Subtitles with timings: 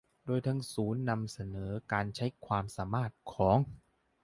[0.25, 3.57] โดยทางศูนย์นำเสนอการใช้ความสามารถของ